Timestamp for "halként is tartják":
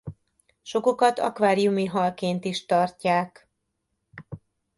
1.85-3.49